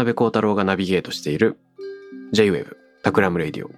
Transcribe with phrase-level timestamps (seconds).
[0.00, 1.58] 辺幸太郎がナビゲートしている
[2.32, 3.70] J-Wave Takram Radio。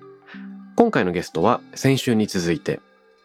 [0.76, 2.80] 今回のゲストは先週に続いて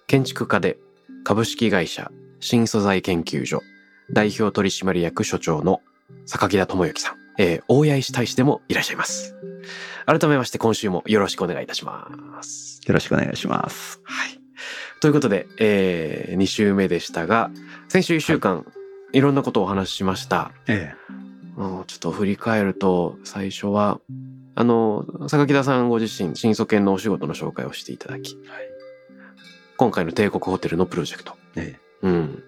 [0.08, 0.78] 建築家で
[1.24, 3.62] 株式会社新素材研究所
[4.12, 5.82] 代表取締役所長の
[6.26, 9.36] 榊田倫之さん、えー、大谷石大使でもいらっしゃいます。
[10.06, 12.10] 改めまして今週もよろしくお願いいたしま
[12.42, 12.82] す。
[12.86, 14.00] よろしくお願いします。
[14.04, 14.40] はい。
[15.02, 17.52] ということで、え2週目でしたが
[17.90, 18.66] 先週1週間、
[19.14, 20.52] い、ろんなことをお話ししました。
[20.68, 20.94] え
[21.58, 24.00] うんちょっと振り返ると、最初は、
[24.56, 28.38] あの、榊田さんご自身、新祖研のお仕事の紹介をしていただき、
[29.78, 31.34] 今回の帝国ホテルのプロジェクト。
[31.56, 32.44] ええうん。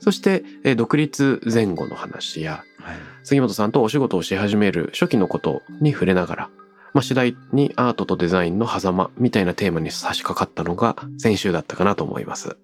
[0.00, 2.96] そして、えー独立前後の話や、えはい。
[3.22, 6.50] 杉本さんとお仕事をし始める初期のことに触れながら、
[6.92, 12.56] まあ、次第にアートとデザインの狭間みたいなテーマに差し掛かったのが先週だったかなと思います。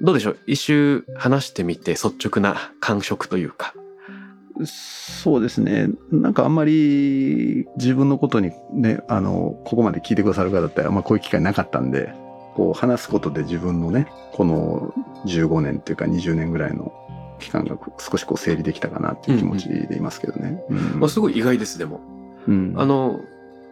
[0.00, 0.38] どうでしょう？
[0.46, 3.74] 一周話してみて率直な感触というか。
[4.64, 5.88] そうですね。
[6.10, 12.12] なんかあんまり自分のことにね、あの、ここまで聞いてくださる方ってあんまこういう機会なかったんで、
[12.54, 14.94] こう話すことで自分のね、この
[15.26, 16.92] 15年っていうか20年ぐらいの
[17.38, 20.62] 期間が少しこう整理できたかなっていう気持ちでいますけどね。
[21.08, 22.00] すごい意外です、でも。
[22.48, 23.20] うんあの、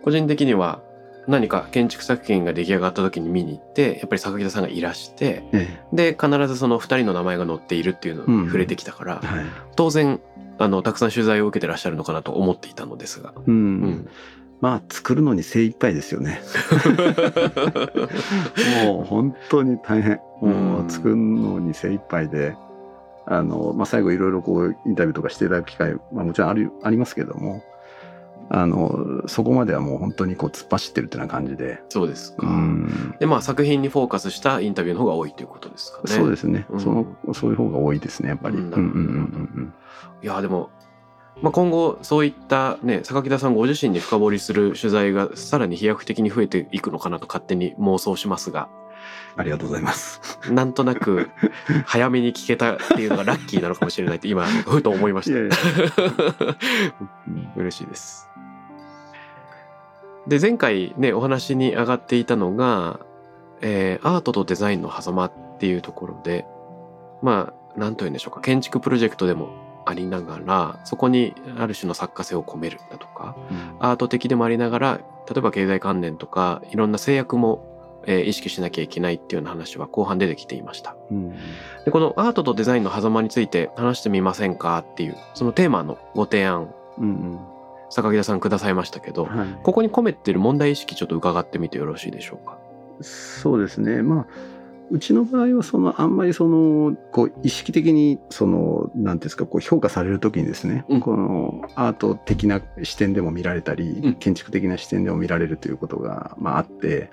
[0.03, 0.83] 個人的には
[1.27, 9.45] 何か建築作品が出来上がった時に見に行って、やっぱり榊田さんがいらして、えで、必ずその二人の名前が載っているっていうのに触れてきたから、えはい。
[9.77, 10.21] 当然、
[10.59, 13.33] あの、たくさん取材を受けてらっしゃるのかなと思っていたのですが。
[13.47, 13.55] うん。
[13.55, 14.09] うん。
[14.61, 16.41] まあ、作るのに精一杯ですよね。
[18.87, 20.21] もう本当に大変。
[20.41, 22.57] もう作るのに精一杯で、
[23.27, 27.63] あの、まあ、最後いろいろこうインタビューとかしていただく機会、まあ、もちろんある、ありますけども、
[28.51, 31.83] あの、そこまではもう本当にこう突っ走ってるっていうような感じで。
[31.89, 32.47] そうですか。
[32.47, 33.15] うん。
[33.19, 36.05] で、まあ作品にフォーカスしたインタビューの方が多いということですかね。
[36.07, 37.07] そうですね、うんその。
[37.33, 38.59] そういう方が多いですね、やっぱり。
[38.59, 40.71] いや、でも、
[41.43, 48.69] まあ、今後そういったね、榊田さんご自身に深掘りする取材がさらに飛躍的に増えていくのかなと勝手に妄想しますが、
[49.37, 50.21] ありがとうございます。
[50.51, 51.31] なんとなく
[51.87, 55.39] 早めに聞けたっていうのがラッキーなのかもしれないって今、ふと思いました。
[55.39, 56.57] いやいや
[57.57, 58.29] 嬉しいです。
[60.27, 63.01] で、前回ね、お話に上がっていたのが、
[63.61, 66.47] えーアートとデザインの狭間っていうところで、
[67.23, 69.49] まあ、なんというんでしょうか、建築プロジェクトでも
[69.87, 73.37] ありながら、そこにある種の作家性を込めるだとか、
[73.81, 77.73] アート的でもありながら、例えば経済関連とか、いろんな制約も、
[78.07, 80.95] えー意識しなきゃいけないっていうような話は後半出てきていました。
[81.11, 81.31] うん。
[81.87, 86.69] で、このアートとデザインの狭間について話してみませんかっていう、そのテーマのご提案、
[86.99, 87.39] うん
[87.91, 89.49] 榊田さんくださいましたけどうん、はい。
[89.63, 92.59] ここに込めてる問題意識ちょっと伺ってみてよろしいでしょうか？
[93.01, 94.03] そうですね。
[94.03, 94.27] まあ、
[94.91, 101.01] うちの場合は、その、あんまりその、こう、意識的に、その、なんていうんですか、こう、評価されるときにですね、うん。
[101.01, 104.15] この、アート的な視点でも見られたり、うん。
[104.15, 107.11] 建築的な視点でも見られるということが、まあ、あって、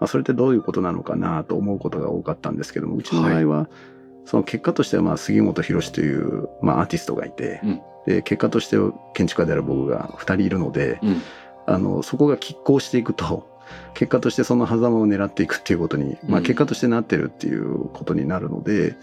[0.00, 3.68] まあ、それってどういうことなのかなと思うことが多かったんですけども、うちの場合は、
[4.24, 8.78] その結果としては、まあ、杉本博という、まあ、アーティストがいて、うんで、結果として
[9.12, 11.22] 建築家である僕が二人いるので、うん。
[11.66, 13.46] あの、そこが拮抗していくと、
[13.92, 18.96] 結果としてその狭間を狙っていくっていうことに、まあうん結果としてなってるっていうことになるので、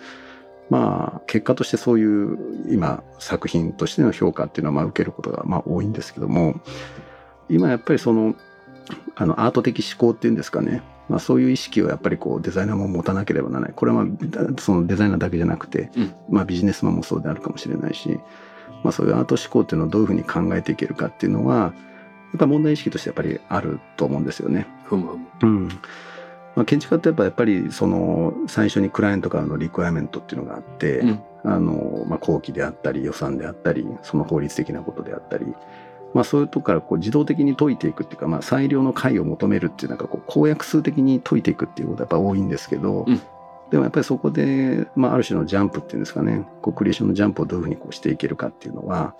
[0.72, 6.60] まあ結果としてそういう今作品としての評価っていうのはまあ受けることがまあ多いんですけども、
[7.48, 8.34] 今やっぱりその、
[9.16, 13.74] あのアート的思考っていうんですかね、まあそういう意識をやっぱりこうデザイナーも持たなければならない。
[13.76, 18.20] これはまあそのデザイナーだけじゃなくて、うんまあビジネスマンもそうであるかもしれないし、
[18.86, 24.68] まあそういうアート思考っていうのをどういうふうに考えていけるかっていうのは、やっぱ問題意識としてやっぱりあると思うんですよね。
[24.84, 25.26] ふむふむ。
[25.42, 25.68] うん。
[26.56, 35.56] まあ、建築家ってやっぱやっぱりその最初にクライアントからのリクエアメントっていうのがあって、うんあの、まあ、工期であったり予算であったり、その法律的なことであったり、ま
[36.16, 43.22] まあ、そういうとこからこう自動的に解いていくっていうか、まあ、最良の解を求めるっていうなんかこう公約数的に解いていくっていうことがやっぱ多いんですけど、うん
[43.72, 49.16] でもやっぱりそこで、まあ、ある種のジャンプっていうんですかねこうクリエーションのジャンプをどういうふうにこうしていけるかっていうのは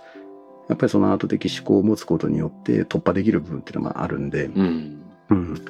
[0.68, 5.02] やっぱりそのアート的思考を持つことによって突破できる部分っていうのがあるんで、うん。
[5.30, 5.64] うん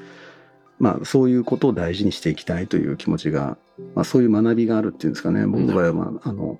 [0.78, 3.56] まあ、そういうことを大事にしていきたいという気持ちが、
[3.94, 6.58] まあ、そういう学びがあるっていうんですかね僕の場合は、まあ、あの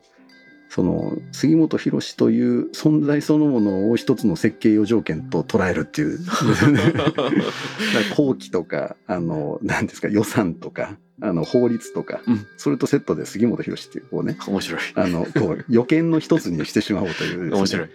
[0.69, 14.81] その杉本博という存在そのものを一つの設計要条件と捉えるっていう だから工期とかあの何ですか予算とかあの法律とか、うんそれとセットで杉本博っていうこうね面白い。
[14.95, 17.89] あのこう予見の一つにしてしまおうというね、面白い。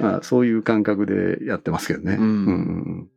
[0.00, 2.16] まあ、そういう感覚でやってますけどね。
[2.18, 3.08] うんうん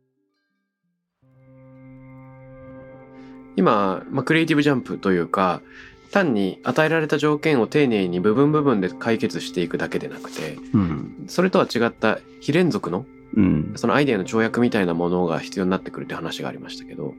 [3.56, 5.62] 今、まあ、クリエイティブジャンプというか、
[6.10, 11.24] 単に与えられた条件を丁寧に部分部分で解決していくだけでなくて、うん。
[11.28, 13.72] それとは違った非連続のうん。
[13.76, 17.14] そのアイデアの跳躍みたいなものが必要になってくるって話がありましたけど、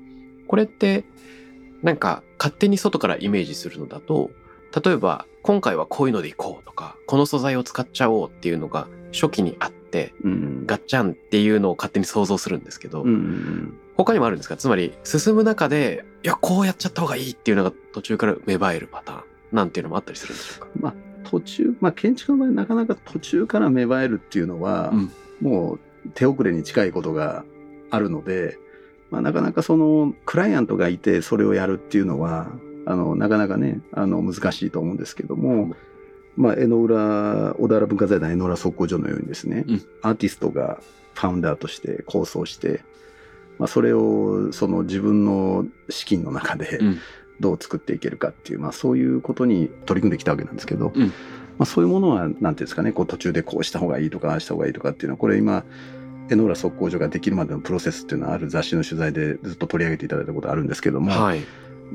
[0.47, 1.03] これって、
[1.83, 4.31] なんか勝手に外からイメージするのだと、
[4.83, 10.65] 例えば今回はこういうのでいこうとか、この素材を使っちゃおうっていうのが初期にあって、うん。
[10.65, 14.55] ガッチャンっていうのを勝手に想像するんですけど、うんうん他にもあるんですか？
[14.55, 20.67] つまり進む中で、いや、こうやっちゃった方がいいっていうのが途中から芽生えるパターンなんていうのもあったりするんでしょうか？
[20.79, 20.93] まあ
[21.29, 25.11] 途中、まあ、建築の場合なかなか途中から芽生えるっていうのは、うん。
[25.41, 25.79] もう
[26.15, 27.45] 手遅れに近いことが
[27.91, 28.57] あるので、
[29.09, 32.49] まあ、なかなかそのクライアントがいてそれをやるっていうのは
[32.85, 35.73] あのなかなかねあの難しいと思うんですけども、
[36.35, 39.85] まあ、江ノ浦小田原文化財団江ノ浦測候所のようにですね、うん。
[40.01, 40.81] アーティストが
[41.13, 42.81] ファウンダーとして構想して、
[43.59, 46.99] まあ、それをその自分の資金の中でうん
[47.39, 51.13] どう作っていけるかっていう、まあ、そういうことに取り組んできたわけなんですけど、うんま
[51.59, 55.63] あ、そういうものはなんていうんですかねこう途中でこうした方がいいとかああした方がいいとかっていうのはこれ今
[56.29, 61.41] 江ノ浦測候所ができるまでのプロセスっていうのはある雑誌の取材でずっと取り上げていただいたことあるんですけども、はい。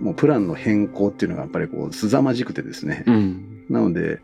[0.01, 3.65] もうプランの変更っていうのがやっぱりこう凄まじくてですね、うん。
[3.71, 4.21] なので、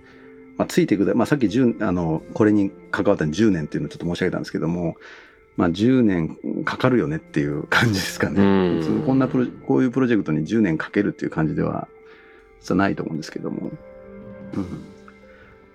[0.57, 4.97] まあ、ついていくだ、まあ、さっき10あのこれに関わったの10年っていうのをちょっと申し上げたんですけども、
[5.61, 8.79] まあ、10年かかるよねっていう感じですかうね。
[8.79, 11.87] ん普通こんなプロこういうプロジェクトに10年かけるっていう感じでは
[12.71, 13.71] ないと思うんですけども。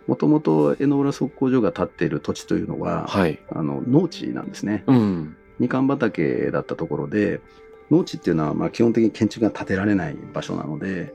[0.07, 3.39] もともと江ノ浦測候所が建っている土地というのは、はい。
[3.49, 4.83] あの農地なんですね。
[4.87, 5.35] うん。
[5.59, 7.41] みかん畑だったところで
[7.91, 11.13] 農地っていうのはまあ基本的に建築が建てられない場所なので、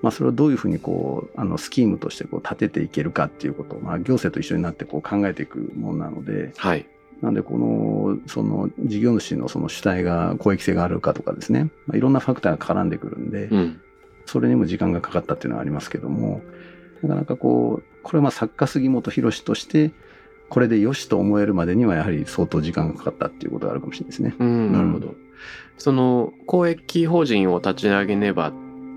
[0.00, 6.86] まあ、それをどういうふうにこうあのスキームとしてこう建てていけるかっていうことを、まあ、行政と一緒になってこう考えていくものなのではい。
[7.22, 13.80] なんでこのその事業主のその主体が公益性があるかとかですね、まあ、いろんなファクターが絡んでくるんで、うん。
[14.26, 16.42] それにも時間がかかったっていうのはありますけども
[17.02, 19.92] なかなかこうこれはまあ作家杉本博として
[20.48, 24.34] これでよしと思えるまでにはやはり相当時間がかかったっていうことがあるかもしれないですね。
[24.38, 25.14] うん、なるほど。
[25.78, 28.52] その公益法人を立ち上げねばっ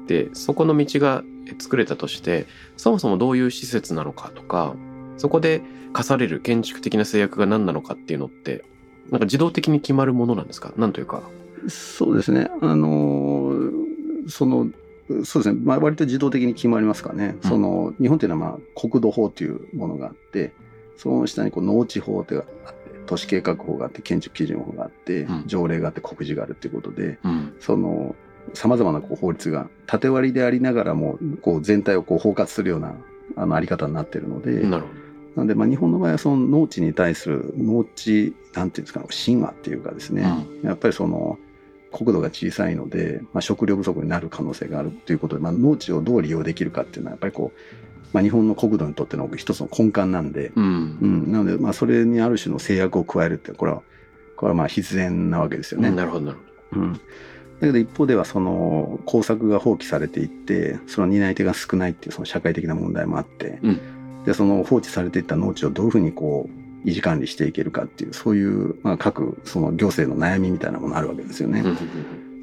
[0.08, 1.24] てそこの道が
[1.60, 2.46] 作れたとして
[2.78, 4.76] そもそもどういう施設なのかとか
[5.18, 5.62] そこで
[5.94, 8.64] 課される建築的な制約が何なのかっていうのって
[9.10, 10.74] なんか自動的に決まるものなんですか？
[10.78, 11.22] なんというか。
[11.68, 12.50] そうですね。
[12.62, 14.68] あのーその、
[15.24, 15.60] そうですね。
[15.64, 17.36] まあ、割と自動的に決まりますかね。
[17.44, 20.54] うんその、日本っていうのは、まあ、国土法というものがあって、
[20.98, 27.56] その下にこう農地法っていうのがあって、都市計画法があって、建築基準法があって、うん条例があって、告示があるっていうことで、うん。
[27.60, 28.16] その、
[28.56, 32.96] 様々なこう法律が縦割りでありながらも、こう全体をこう包括するような、
[33.36, 34.88] あの、あり方になっているので、なるほ
[35.36, 40.24] なので、まあ、日本の場合はその農地に対する農地、なんていうんですか、神話っていうかですね、
[40.64, 41.38] やっぱりその
[41.92, 47.60] 国土が小さいので、まあ、食料不足になる可能性があるということで、まあ、農地をどう利用できるかっていうのはやっぱりこう、
[48.14, 50.62] まあ、日本の国土にとっての一つの根幹なんで、ど。
[50.62, 50.64] う。
[50.64, 50.98] うん。
[51.30, 53.82] ん、なので、まあ、それにある種の制約を加えるってこれは
[54.36, 55.92] これはまあ必然なわけですよね。
[55.92, 57.00] なるほどなるほうん、だ
[57.62, 63.80] けど一方ではその工作が放棄されていってその担い手が少ないっていうその社会的な問題もあって、うん
[64.26, 71.64] でその放置されていった農地をどういうふうにこう維持管理していけるかっていうそういう、まあ、各その行政の悩みみたいなものあるわけですよね。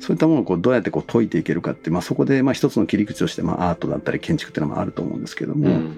[0.01, 5.97] そういったものをこうどうやってこう解いていけるかって、まあ、そこでまあ一つの切り口としてまあアートだったり建築っていうのもあると思うんですけども、うん。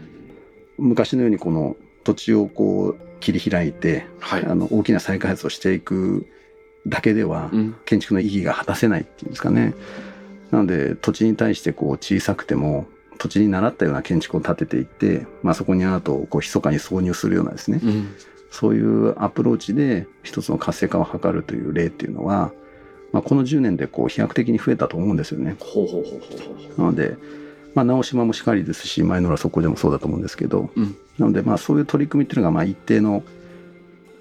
[0.76, 4.44] 昔のようにこの土地をこう切り開いて、はい。
[4.44, 6.26] あの大きな再開発をしていく
[6.86, 7.76] だけでは、うん。
[7.86, 9.74] 建築の意義が果たせないっていうんですかね。
[10.50, 12.86] なので土地に対してこう小さくても
[13.18, 18.14] 土地に習ったような建築を建てていって、まあ、そこにアートをこう密かに挿入するようなですね、うん。
[18.50, 22.52] そういうアプローチで一つの活性化を図るという例っていうのは、
[23.12, 25.56] まあ、この10年でこう飛躍的に増えたと思うんですよね。
[26.76, 27.16] なので、
[27.74, 33.22] まあ、直島もしかりですし、前野浦そこでもそうだと思うんですけど、うんなので、まあ、そういう取り組みっていうのが、まあ、一定の、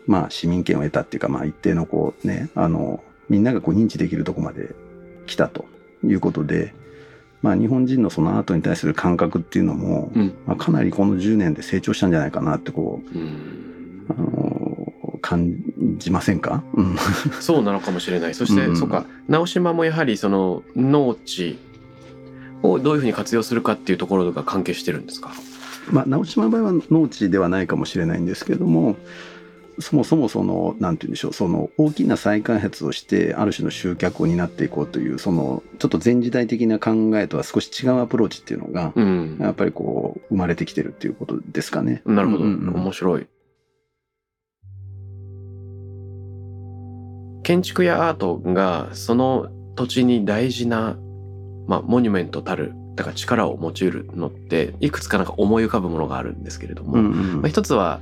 [0.06, 4.76] まあ市民権を得たっていうか、まあ一定のこうね、あの、みんながこう認知できるとこまで
[5.26, 5.66] 来たと
[6.04, 6.74] いうことで、
[7.44, 10.34] まあ日本人のそのアートに対する感覚っていうのも、うん。
[10.48, 14.06] まあ、かなりこの10年で成長したんじゃないかなってこう、うん。
[14.10, 15.56] あの、感
[15.98, 16.64] じませんか？
[16.74, 16.98] うん。
[17.40, 18.34] そうなのかもしれない。
[18.34, 18.78] そして、うん。
[18.78, 21.60] そうか、直島もやはりその農地
[22.64, 25.32] をどういうふうに活用するかっていうところが関係してるんですか？
[25.92, 28.96] まあ、直島の場合は農地ではないかもしれないんですけども、
[29.80, 39.38] そもそもその、なんて言うんでしょう、その大きな再開発をして、ある種の集客を担っていこうという、その、ちょっと前時代的な考えとは少し違うアプローチっていうのが、うん。
[39.39, 42.01] やっぱりこう、生まれてきてるっていうことですかね。
[42.06, 42.44] なるほど。
[42.44, 43.27] うんうんうん面白い。
[47.44, 50.98] 建築やアートがその土地に大事な、
[51.68, 58.00] まあ、モニュメントたる、だから力を持ち得るのって、いくつかなんか思い浮かぶものがあるんですけれども、うんうんまあ、一つは、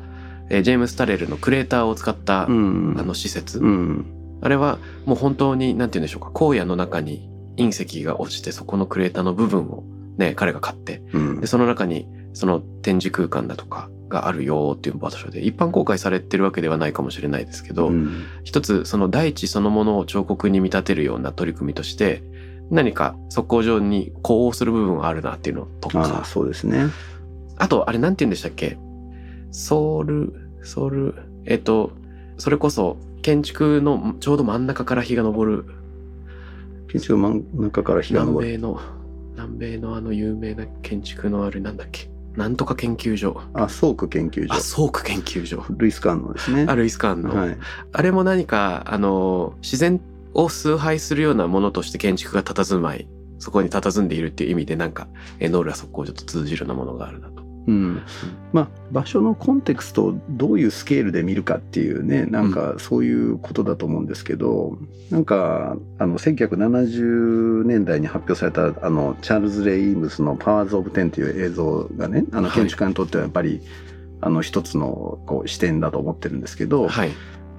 [0.51, 2.95] えージェームス・タレルのクレーターを使った、うん。
[2.99, 4.05] あの施設、うん。
[4.41, 9.83] あれはもう本当に、なんて言うんでしょうか、荒野の中に隕石が落ちて、そこのクレーターの部分を
[10.17, 11.39] ね、彼が買って、うん。
[11.41, 18.23] で、その中にその展示空間だとかがあるよっていう場所で、一般公開されてるわけではないかもしれないですけど、うん。
[18.43, 22.23] 一つその大地そのものを彫刻に見立てるような取り組みとして、
[22.69, 26.87] 何か速攻上に呼応する部分はあるなっていうのとか、そうですね。
[27.57, 28.77] あと、あれなんて言うんでしたっけ？
[29.51, 31.15] ソウル、ソウル、
[31.45, 31.91] えっと、
[32.37, 35.65] それこそ建築のちょうど真ん中から日が昇る
[36.87, 37.29] 建築の真
[37.59, 38.47] ん中から日が昇る。
[38.47, 38.81] 南米の、
[39.33, 42.09] 南米のあの有名な建築のあれなんだっけ？
[42.35, 43.41] なんとか研究所。
[43.53, 44.59] あ、ソーク研究所あ、。
[44.61, 45.65] ソーク研究所。
[45.69, 46.65] ルイス・カーンのですね。
[46.67, 47.35] あルイスカーンの。
[47.35, 47.57] はい。
[47.91, 49.99] あれも何か、あの、自然
[50.33, 57.40] を崇拝するようなものとして建築が佇まい、そこに佇んでいるっていう意味でなんか、えノーラ速攻所と通じるようなものがあるなと。
[57.67, 58.01] うん、
[58.53, 64.77] まあ場所のコンテクストをどういうスケールで見るかっていうねなんかそういうことだと思うんですけど、
[65.09, 72.51] なんかあの1970年代に発表されたあのチャールズ・レイ・イームスの「パワーズ・オブ・テン」っていう映像がねあのはい。
[72.55, 73.61] 建築家にとってはやっぱり、
[74.21, 77.11] あの一つのこう視点だと思ってるんですけど、はい。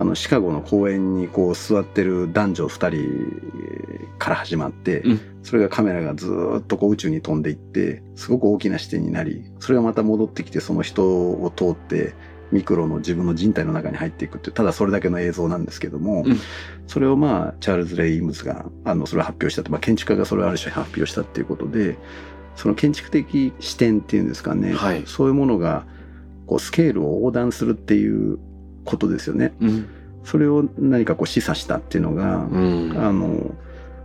[0.03, 5.21] あのシカゴの公園にこう座ってる男女2人から始まって、うん。
[5.45, 12.15] それがカメラがずーっとこう宇宙に飛んでいってすごく大きな視点になりそれがまた戻ってきてその人を通って
[12.53, 16.39] ミクロの自分の人体の中に入っていくってただそれだけの映像なんですけども、うん。
[16.87, 21.97] それをまあチャールズ・レイ・イームズがあのそれを発表したと、まあ、建築家がそれをある種発表したっていうことで
[22.55, 25.05] その建築的視点っていうんですかね、はい。
[25.07, 25.85] そういうものが
[26.47, 28.39] こうスケールを横断するっていう
[28.85, 29.55] ことですよね。
[29.61, 29.87] うん。
[30.25, 32.95] それを何かこう示唆したっていうのが、うん。
[32.97, 33.55] あの、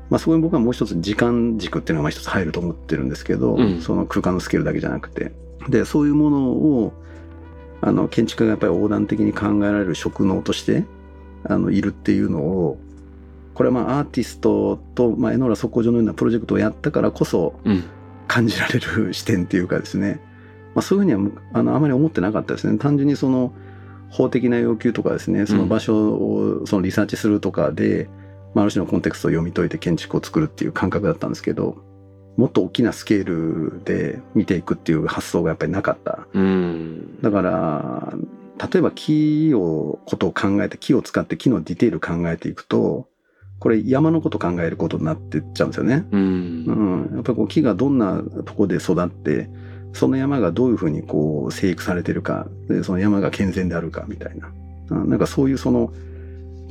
[0.10, 5.32] まあ、そこに僕はもう一つ時間軸っていうのがまあ一つ入ると思ってるんですけど、うんその空間のスケールだけじゃなくて。
[5.70, 6.94] で、そういうものを、
[7.82, 10.86] あの、建築家がやっぱり横断的に考えられる職能として、
[11.44, 12.80] あの、いるっていうのを、
[13.54, 17.84] これはまあアーティストと、まあ、エノーラ速攻所のようなプロジェクトをやったからこそうん。
[18.28, 20.20] 感じられる視点っていうかですね、
[20.76, 22.78] まあ、そういうふうにはむあのあまり思ってなかったですね。
[22.78, 23.54] 単純にその
[24.10, 28.10] 法的な要求とかですね、その場所をそのリサーチするとかで、
[28.54, 31.78] まあ、ある種のコンテクストを読み解いて建築を作るっていう感覚だったんですけど、
[32.38, 36.28] もっと大きなスケールで見ていくっていう発想がやっぱりなかった。
[36.34, 37.22] うん。
[37.22, 38.14] だから、
[38.72, 43.08] 例えば木を、ことを考えて、木を使って木のディテール考えていくと、
[43.60, 46.06] これ山のこと考えることになってっちゃうんですよね。
[46.12, 46.18] う。
[46.18, 49.50] うんん、やっぱり木がどんなとこで育って、
[49.94, 54.48] その山がどういうふうにこう生育されてるか、でその山が健全であるかみたいな。
[54.48, 55.92] うんなんかそういうその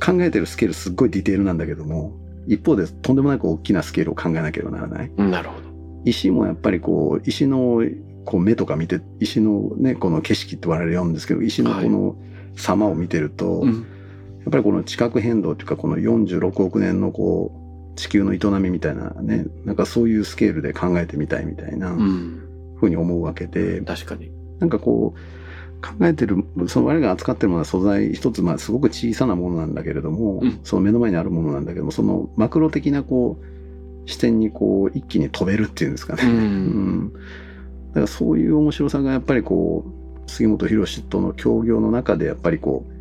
[0.03, 2.13] 考えてるスケールすっごいディテールなんだけども、
[2.47, 5.11] 一方でとんでもなく大きなスケールを考えなければならない。
[5.17, 5.67] なるほど。
[6.05, 7.83] 石もやっぱりこう、石の
[8.25, 12.15] こう目とか見て、石のね、この景色って我々読むんですけど、石のこの
[12.55, 13.73] 様を見てると、うん。
[13.73, 17.51] やっぱりこの地殻変動というか、この46億年のこ
[17.93, 22.46] う、地球の営みみたいなね、なんかそういうスケールで考えてみたいみたいなうん。
[22.79, 24.31] ふうに思うわけで、確かに。
[24.59, 25.19] なんかこう、
[25.81, 36.23] 考えてる、その我々が扱ってるものは素材一つ、まあすごく小さなものなんだけれども、うんその目の前にあるものなんだけども、そのマクロ的なこう、視点にこう、一気に飛べるっていうんですかね。
[36.23, 36.27] う。
[36.27, 37.13] うんん。
[37.13, 42.97] だからそういう面白さがやっぱりこう、杉本博との協業の中でやっぱりこう、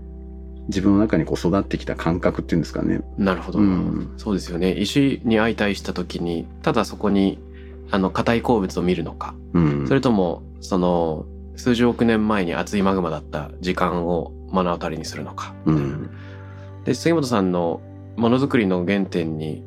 [0.68, 3.00] 自分の中にこう育ってきた感覚っていうんですかね。
[3.16, 4.72] なるほど、うんそうですよね。
[4.72, 7.38] 石に相対した時に、ただそこに、
[7.90, 9.88] あの、硬い鉱物を見るのか、うん。
[9.88, 11.26] それとも、その、
[11.56, 15.54] 数十億年前に熱いマグマだった時間を目の当たりにするのか。
[15.64, 16.10] うん。
[16.84, 17.80] で、杉本さんの
[18.16, 19.64] ものづくりの原点に、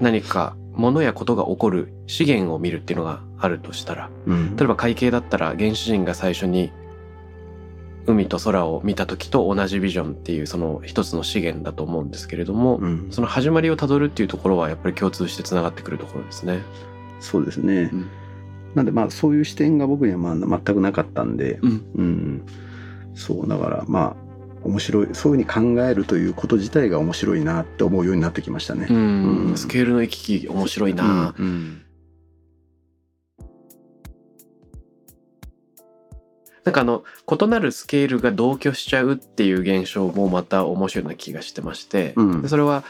[0.00, 4.56] 何か物やことが起こる資源を見るっていうのがあるとしたら、うん。
[4.56, 6.72] 例えば会計だったら原始人が最初に
[8.06, 16.62] 海と空を見た時と同じビジョンっていうその一つの資源だと思うんですけれども、うんその始まりをたどるっていうところはやっぱり共通してつながってくるところですね。
[17.22, 17.88] そうですね。
[17.92, 18.10] うん。
[18.74, 21.84] なんでまあそういう視点が僕にはまあ全くなかったんで、うん。
[21.94, 22.42] うん、
[23.14, 24.32] そうだからまあ
[24.64, 28.86] 面白いそういうふうに考えるということ自体が面白いなって思うようになってきましたね。
[28.90, 29.48] うん。
[29.50, 29.56] うん。
[29.56, 31.82] スケールの行き来面白いな、うんうん。
[36.64, 42.42] なんかあの異なるスケールが同居しちゃうっていう現象もまた面白いな気がしてまして、うん。
[42.42, 42.84] でそれは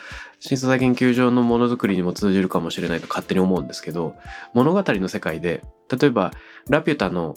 [0.45, 4.17] 新素材研究所のものづくりにも通じるかもしれないと勝手に思うんですけど
[4.55, 6.33] 物語の世界で例えば
[6.69, 7.37] 「ラピュタ」の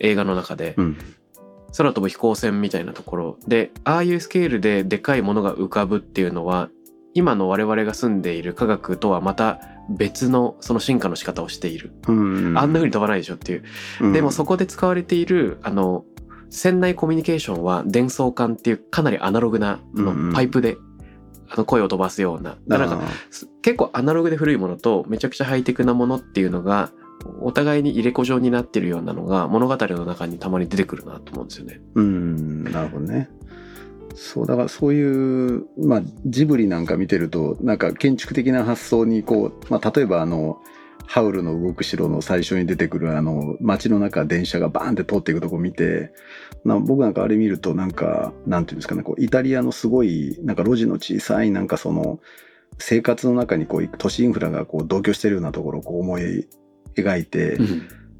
[0.00, 0.98] 映画の中でうん。
[1.76, 6.70] 空飛ぶ飛行船みたいなところでああいうスケールででかいものが浮かぶっていうのは
[7.14, 12.58] 今の我々が住んでいる科学とはまた別のその進化の仕方をしている、うん。
[12.58, 13.64] あんな風に飛ばないでしょっていう。
[14.02, 14.12] うん。
[14.12, 16.04] でもそこで使われているあの
[16.48, 20.32] 船内コミュニケーションは伝送管っていうかなりアナログなあのうんうん。
[20.32, 20.76] パイプで
[21.48, 26.90] あの声を飛ばすようななんかす結構アナログで古いものとめちゃくちゃハイテクなものっていうのが
[27.40, 31.80] お互いに入れ子状になってるようなのが物語の中にたまに出てくるなと思うんですよね。
[31.94, 33.30] うんなるほどね。
[34.14, 40.58] そうだからそういう、まあ、ジブリなんか見てるとなんか建築的な発想にこう、まあ、例えばあの
[41.06, 46.12] ハウルの動く城の最初に出てくるあの街の中電車がバーンって通っていくとこ見て
[46.64, 52.20] な僕なんかあれ見るとなんかなんていうんですかねこうイタリアのすごいなんか路地の小さいなんかその
[52.78, 56.48] 生活の中にこう都市インフラがこう同居してるようなところをこう思い
[56.96, 57.56] 描いて、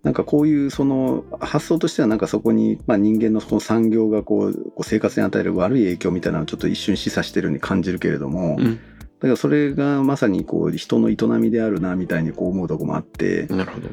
[0.05, 8.79] なんかこういうその発想としてはなんかそこに、まあ、人間のその産業がこうこう生活に与える悪い影響みたいなのをちょっと一瞬示唆してるように感じるけれども、うん
[9.25, 13.89] だからそれがまさにこう人の営みであるなみたいにこう思うとこもあってなるほど。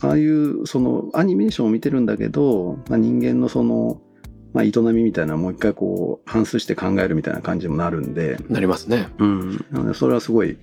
[0.00, 4.00] ああいうそのアニメーションを見てるんだけど、まあ、人間のその、
[4.52, 9.10] まあ、営みみたいなもう一回こう反芻して考えるみたいな感じにもなるんで、なりますね。
[9.18, 10.58] うん、なのでそれはすごい、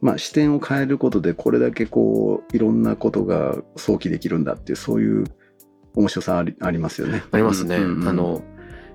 [0.00, 5.24] まあ、視点を変えることでこれだけこういろんなことが想起できるんだっていうそういう
[5.96, 7.24] 面白さありありますよね。
[7.32, 7.78] ありますね。
[7.78, 8.44] うんうんあの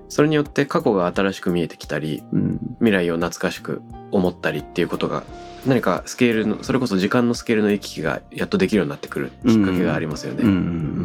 [0.08, 2.58] それによって過去が新しく見えてきたりうん。
[2.78, 5.24] 未来を懐かしく思ったりっていうことが
[5.66, 10.42] 何かスケールのそれこそ時間のスケールの行き来がやっとできるようになってくるきっかけがありますよね。
[10.42, 10.48] うん。
[10.48, 10.54] うん。
[10.54, 10.58] う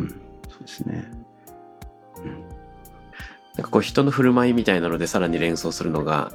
[0.04, 0.10] ん。
[0.50, 1.24] そうですね。
[3.56, 6.32] なんかこう人の振る舞いみたいなのでさらに連想するのが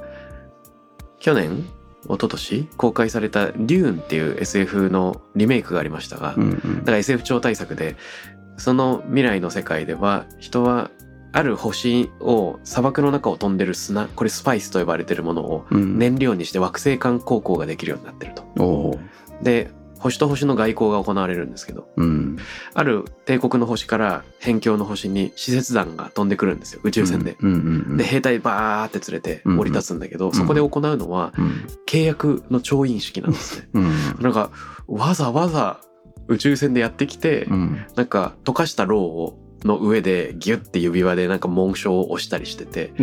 [1.19, 1.65] 去年
[2.05, 7.97] 一昨年公開された「デューン」っていう SF のリメイクがありましたが、うんだから SF 超大作で
[8.57, 10.91] その未来の世界では人は
[11.31, 15.97] ある星を砂漠の中を飛んでる砂これスパイスと呼ばれてるものをうん。
[15.97, 18.43] 燃料にして惑星間航行ができるようになってると。
[18.63, 18.99] おー
[19.43, 22.37] で星と星の外交が行われるんですけどうん。
[22.73, 27.35] ある帝国の星から辺境の星に使節団が飛んでくるんですよ宇宙船で。
[27.41, 30.33] うんうんうんで兵隊バーって連れて降り立つんだけど、ん。
[30.33, 31.67] そこで行うのはうん。
[31.85, 33.69] 契約の調印式なんですね。
[33.73, 33.91] うん。
[34.21, 34.51] なんか
[34.87, 35.81] わざわざ
[36.27, 37.85] 宇宙船でやってきて、うん。
[37.95, 42.93] なんか溶かしたろうをの上でギュッて指輪でなんか紋章を押したりしてて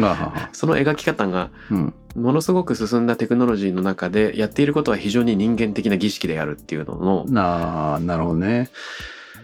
[0.53, 1.95] その描き方がうん。
[2.17, 8.71] ものすごく進んだテクノロジーの中でやっていることは非常に人間的な儀式であるっていうののなあなるほどね。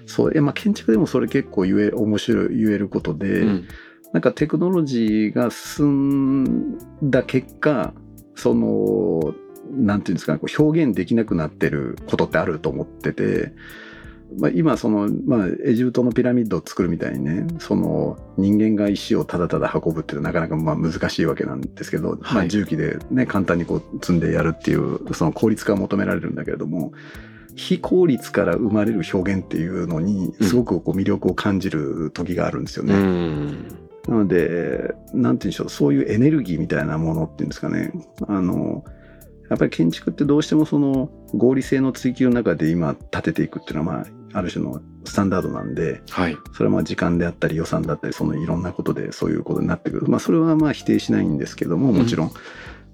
[0.06, 3.68] そうえまあ建築でもそれ結構言え面白い言えることで、うん。
[4.14, 7.92] なんかテクノロジーが進んだ結果
[8.34, 9.34] その
[9.70, 13.52] なんていうんですかねこう表現できなくなってることってあると思ってて、
[14.38, 26.92] まあ、今その、まあ、エジプトのピラミッドを作るみたいにねその人間が石をただただ運ぶっていうのはなかなかまあ難しいわけなんですけど、まあ、はい重機でね簡単にこう積んでやるっていうその効率化が求められるんだけれども
[27.54, 32.94] 非効率から生まれる表現っていうのにすごくこう魅力を感じる時があるんですよね。
[32.94, 37.92] うんなので、なんて言うんでしょう、そういうエネルギーみたいなものっていうんですかね。
[38.26, 38.84] あの、
[39.48, 50.08] やっぱり建築ってどうしてもその合理性の追求の中で今建てていくっていうのは、まあ、ある種のスタンダードなんで、はいそれはまあ時間であったり予算だったり、そのいろんなことでそういうことになってくる。
[50.08, 52.30] まあ、それはまあ否定しないんですけども、もちろん。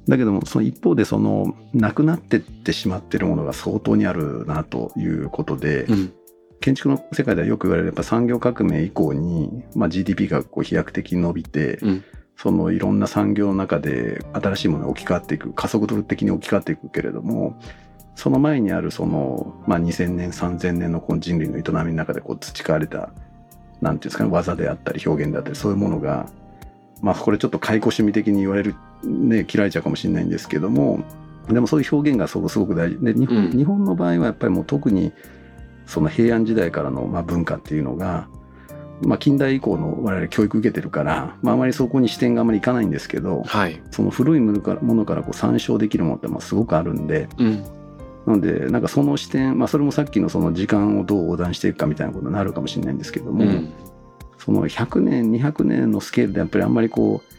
[0.09, 6.13] だけども、その一方で、その、なくなってってしまってるものが相当にあるなということで、うん
[6.61, 12.05] 建築の世界ではよく言われるやっぱ産業革命以降に、まあ、GDP がこう飛躍的に伸びて、うん
[12.41, 17.59] そのいろんな産業の中で新しいものが置き換わっていく加速度的に置き換わっていくけれども
[18.19, 23.11] その前にあるその、まあ、2000年3000年のこの人類の営みの中でこう培われた
[23.81, 26.29] なんていうんですかね技であったり表現であったりそういうものが
[27.01, 31.05] まあこれちょっと解雇趣味的に言われるね切られちゃうかもしれないんですけども
[31.49, 35.13] でもそういう表現がすごくすごく大事で日本,、うん日本の場合はやっぱりもう特に
[35.87, 38.29] その平安時代からのまあ文化っていうのが
[39.01, 43.81] まあ、近代以降の我々教育受けてるから、まあ、あまりそこに視点があまりいかないんですけどはい。
[43.93, 47.78] その古いものからものからこう参照できるものってまあすごくあるんでうん。
[48.29, 53.73] なのでなんかその視点、まあ、それもさっきのその時間をどう横断していくかみたいなことになるかもしれないんですけども、うん。
[54.37, 57.35] その100年200年のスケールでやっぱりあんまりこう、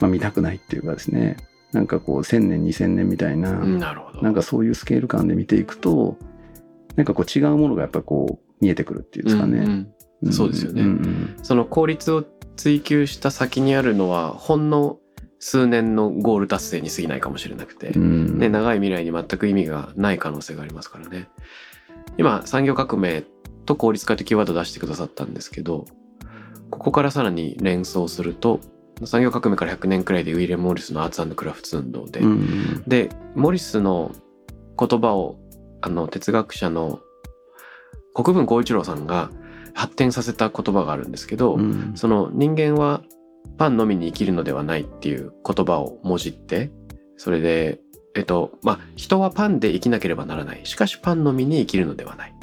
[0.00, 1.36] まあ、見たくないっていうかですね
[1.70, 4.20] なんかこう1000年2000年みたいな、うんなるほど。
[4.20, 6.18] なんかそういうスケール感で見ていくと
[6.96, 9.58] なんかこう違うものがやっぱりこう見えてくるっていうんですかね。
[9.58, 9.64] うん
[10.22, 12.24] うんそうですよねんんその効率を
[12.56, 14.98] 追求した先にあるのはほんの
[15.38, 18.38] 数年のゴール達成に過ぎないかもしれなくて、うん。
[18.38, 21.28] ね、長い未来に全く意味がない可能性がありますからね。
[22.16, 23.24] 今産業革命
[23.64, 25.86] と効率化というキーワードを出してくださったんですけど
[26.70, 28.60] ここからさらに連想すると
[29.04, 32.82] 産業革命から100年くらいでウィレム・モリスのアーツクラフト運動で、うん。
[32.86, 34.12] でモリスの
[34.78, 35.38] 言葉を
[35.80, 37.00] あの哲学者の
[38.14, 39.30] 国分光一郎さんが
[39.74, 41.92] 発展させた言葉があるんですけど、うん。
[41.96, 43.02] その人間は
[43.56, 46.70] パンのみに生きるのではないっていう言葉をもじって
[47.16, 47.80] それで
[48.14, 50.60] えっとまあ人はパンで生きなければならない。
[50.64, 52.34] しかしパンのみに生きるのではない。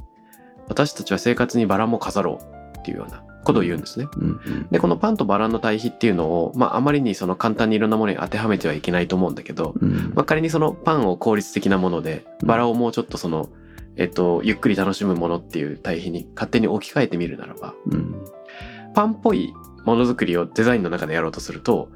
[0.67, 4.08] 私たちは生活にバラも飾ろうっていうようなことを言うんですね。
[4.17, 10.13] うんでこのパンとバラの対比っていうのを、まあ、あまりにその簡単にいろんなものに当てはめてはいけないと思うんだけど、うん。
[10.15, 13.50] まあ、仮にそのパンを効率的なものでバラをもうちょっとその、
[13.97, 18.15] えっと、ゆっくり楽しむものっていう対比に勝手に置き換えてみるならばうん。
[18.93, 21.89] パンっぽいものづくりをデザインの中でやろうとすると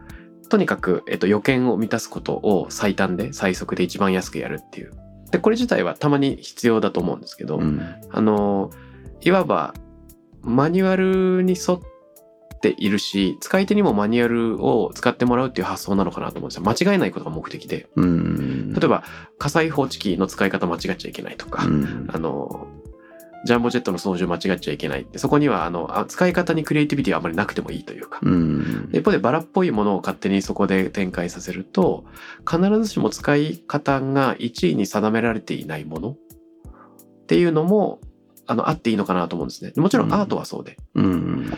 [0.49, 4.91] とにかく、えっと、予見を満たすことを最短で最速で一番安くやるっていう。
[5.31, 7.81] でこれ自体はたまに必要だと思うんですけど、うん。
[8.11, 8.69] あの
[9.21, 9.73] いわば
[10.41, 11.79] マニュアルに沿っ
[12.61, 16.63] ているし使い手にもマニュアルを使ってもらうっていう発想なのかなと思うんですよ。
[16.63, 17.87] 間違えないことが目的で。
[17.95, 18.73] うん。
[18.73, 19.03] 例えば
[19.39, 22.09] 火災報知器の使い方間違っちゃいけないとか、うん。
[22.13, 22.67] あの
[23.45, 28.89] ジャンボジェットの操縦間違っちゃいけないってそこにはあのあ使い方にクリエイティビティはあまりなくてもいいというか、うん。
[28.91, 32.05] 一方でバラっぽいものを勝手にそこで展開させると
[32.49, 36.15] 必ずしも使い方が1位に定められていないものっ
[37.27, 38.01] ていうのも
[38.47, 39.73] あのあっていいのかなと思うんですね。
[39.77, 40.13] もちろん。
[40.13, 41.53] アートはそうで、うん。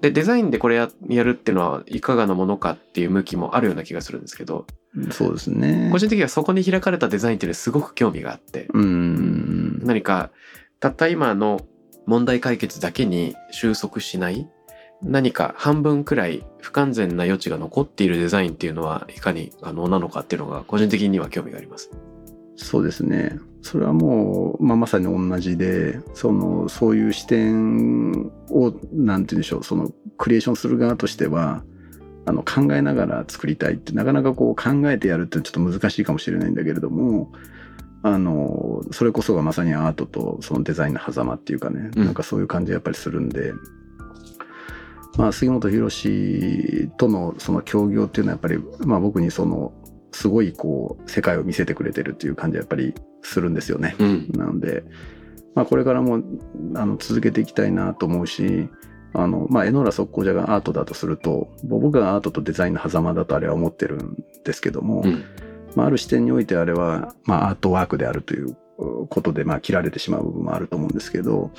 [0.00, 4.66] でデザインでこれややるっていうのはいかがなものかっていう向きもあるような気がするんですけど
[5.10, 5.90] そうですね。
[5.92, 8.68] 個人的にはそこに開かれたデザインっていうのはすごく興味があって。
[8.72, 9.80] うん。
[9.84, 10.30] 何か
[10.80, 11.60] たった今の
[12.06, 14.48] 問題解決だけに収束しない
[15.02, 21.90] 何か半分くらい不完全な余地が残っているデザインっていうのはいかに可能なのかっていうのが個人的には興味があります。
[22.56, 31.62] そうですねそれはもう、まあ、まさに同じでそのそういう視点をなんて言うんでしょうそのクリエーションする側としては
[32.26, 37.32] あの考えながら作りたいってなかなかこう考えてやるってちょっと難しいかもしれないんだけれども
[38.02, 43.52] あのそれこそがまさにアートとそのデザインの狭間っていうかね、うんなんかそういう感じがやっぱりするんで。
[45.16, 49.72] まあ、杉本博とのその協業っていうのはやっぱり、まあ、僕にその
[50.12, 53.96] すごいこう世界を見せてくれてるっていう感じはやっぱりするんですよね。
[53.98, 54.30] うん。
[54.32, 54.84] なので、
[55.54, 56.22] まあ、これからも
[56.74, 58.68] あの続けていきたいなと思うし
[59.12, 65.24] あの、まあ、江ノ浦速攻じゃがアートだとすると僕がアートとデザインの狭間だとあれは思ってるんですけども、うん。
[65.76, 68.56] まあ、ある視点においてあれは、まあ、アートワークであるという
[69.08, 71.50] ことで、まあ、切られてしまう部分もあると思うんですけど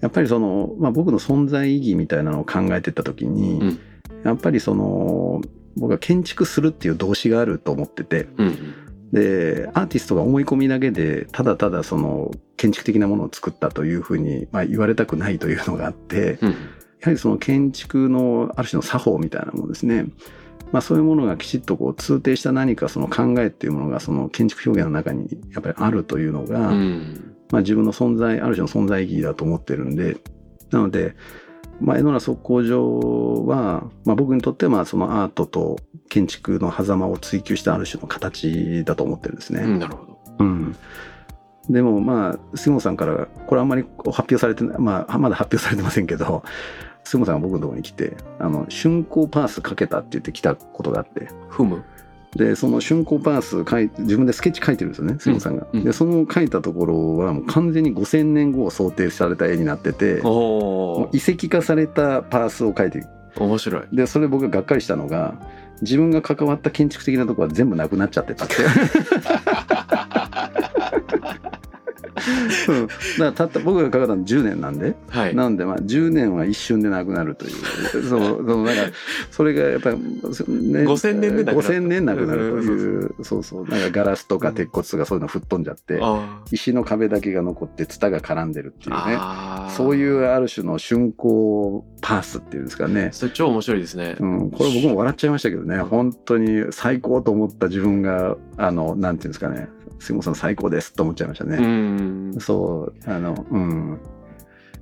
[0.00, 3.80] やっぱりその、まあ、僕の存在意義みたいなのを考えていった時に、うん
[4.24, 5.42] やっぱりその
[5.76, 8.74] 僕は建築するっていう動詞があると思っててうん。
[9.12, 16.50] でアーティストが思い込みだけでただただその建築的なものを作ったというふうに、まあ、言われたくないというのがあってうん。
[16.50, 16.56] や
[17.08, 20.06] はりその建築のある種の作法みたいなものですね。
[20.74, 27.36] まあそういうものがきちっとこう通底した何かその考えっていうものがその建築表現の中にやっぱりあるというのが、うん。
[27.52, 30.16] まあ自分の存在、ある種の存在意義だと思ってるんで、
[30.72, 31.14] なので、
[31.80, 35.76] まあ江ノ浦測候所は、まあ僕にとってはまあそのアートと
[36.08, 39.60] 建築の狭間を追求したある種の形だと思ってるんですね。
[39.62, 39.78] うん。
[39.78, 40.18] なるほど。
[40.40, 40.76] うん。
[41.70, 46.42] でもまあ、杉本さんから、これあんまり発表されてない、まあ、まだ発表されてませんけど、
[47.04, 51.84] 杉本さんが僕のところに来て、あの、竣工パースかけたって言って来たことがあって、ふむ。
[52.34, 55.66] で、その竣工パース書い自分でスケッチ書いてるんですよね、杉本さんが。
[55.72, 63.06] うんうんで、その書いたところはもう完全に5000年後を想定された絵になってて、もおう遺跡化されたパースを書いて。
[63.36, 63.82] 面白い。
[63.92, 65.34] で、それ僕ががっかりしたのが、
[65.82, 68.54] 自分が関わった建築的なところは全部なくなっちゃってたって。
[72.68, 75.34] うん、だからたった僕が関わったの10年なんで、ははい。
[75.34, 77.52] なのでまあ10年は一瞬でなくなるという。
[77.92, 78.82] そうそのなんか
[79.30, 80.04] それがやっぱり、ね、
[80.84, 82.60] 5000年でなくなる5000年なくなるとう。
[82.60, 83.68] んいうそうそう。
[83.68, 89.18] なんかガラスとか鉄骨とかそういうの吹っ飛んじゃってあ石の壁だけが残ってツタが絡んでるっていうね。
[89.76, 93.10] そういうある種の竣工パースっていうんですかね。
[93.12, 94.16] それ超面白いですね。
[94.20, 99.68] うん、これ僕も笑っちゃいましたけどね、本当に最高と思った自分が、あの、なんていうんですかね、
[100.04, 101.56] 杉本さん最高ですと思っちゃいましたうね。
[101.58, 102.40] ん。
[102.40, 104.00] そう、あの、うん。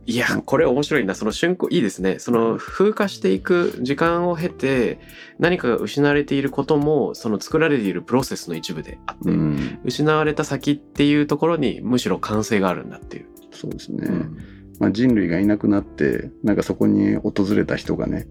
[0.04, 1.14] いや、これ面白いな。
[1.14, 2.18] その瞬間、いいですね。
[2.18, 4.98] その風化していく時間を経て、
[5.38, 13.26] 何かが失われていることも、その作られているプロセスの一部であって、うん、失われた先っていうところにむしろ完成があるんだっていう。
[13.52, 14.08] そうですね。
[14.08, 14.38] うん
[14.80, 18.26] まあ、人類がいなくなって、なんかそこに訪れた人がね、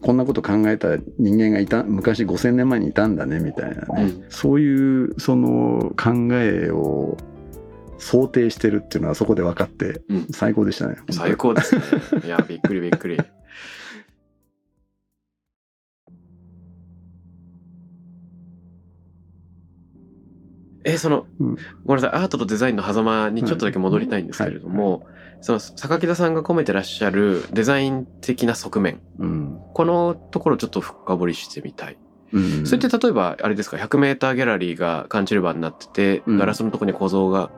[0.00, 4.02] こんなこと考えた人間がいた、昔5000年前にいたんだね、みたいなね。
[4.02, 7.16] うんそういう、その考えを
[7.98, 10.96] 想定してるっていうのはそこで分かって、うん最高でしたね。
[11.10, 11.82] 最高ですね。
[12.24, 13.18] いや、びっくりびっくり。
[20.84, 25.06] えその、うんごめんなさいアートとデザインの狭間にちょっとだけ戻りたいんですけれども、
[25.40, 29.60] その榊田さんが込めてらっしゃるデザイン的な側面うん。
[29.74, 31.96] このところちょっと深掘りしてみたい、
[32.32, 32.66] うん。
[32.66, 37.50] それって例えばあれですか？100m ギャラリーがカンチルバーになってて、うんガラスのところに構造が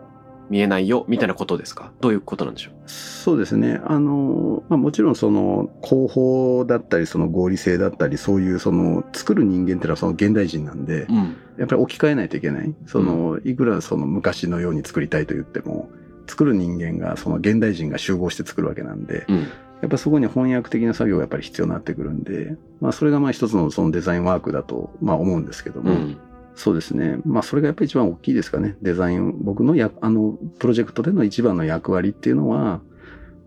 [0.51, 1.93] 見えないよみたいなことですか？
[2.01, 2.75] どういうことなんでしょう？
[2.87, 3.81] そうですね。
[3.85, 12.75] あの、まあ、もちろんその広報だったり、その合理性だったり、そういうその作る人間っていうのはその現代人なんで、うんやっぱり置き換えないといけない。
[12.87, 15.91] その、いくらその昔のように作りたいと言っても、
[16.27, 19.47] 作る人間がその現代人が集合して作るわけなんで、うん
[19.81, 26.19] やっぱそこに翻訳的な作業がやっぱり必要になってくるんで、まあそれがまあ一つのそのデザインワークだとまあ思うんですけども、うん
[26.55, 27.17] そうですね。
[27.25, 28.77] まあそれがやっぱり一番大きいですかね。
[28.83, 32.81] デザイン、僕のや、あの、プロジェクトでの一番の役割っていうのは、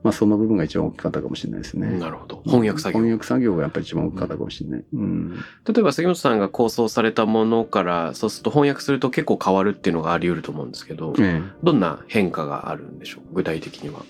[0.03, 1.87] まあその部分が一番大きかったかもしれないですね。
[1.97, 4.83] なるほど翻訳作業翻訳作業がやっぱり一番大きかったかもしれない。
[4.93, 5.35] うん。
[5.65, 14.01] 例えば杉本さんが構想されたものからそうすると翻訳すると結構変わるっていうのがあり得ると思うんですけど、ええどんな変化があるんでしょう具体的には？